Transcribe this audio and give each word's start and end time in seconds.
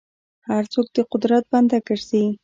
هر 0.47 0.63
څوک 0.73 0.87
د 0.95 0.97
قدرت 1.11 1.43
بنده 1.51 1.77
ګرځي. 1.87 2.25